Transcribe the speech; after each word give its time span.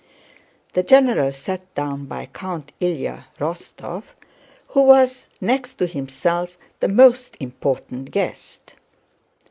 The 0.73 0.81
general 0.81 1.31
sat 1.31 1.75
down 1.75 2.05
by 2.05 2.25
Count 2.25 2.71
Ilyá 2.81 3.25
Rostóv, 3.37 4.03
who 4.69 4.81
was 4.81 5.27
next 5.39 5.75
to 5.75 5.85
himself 5.85 6.57
the 6.79 6.87
most 6.87 7.37
important 7.39 8.09
guest. 8.09 8.73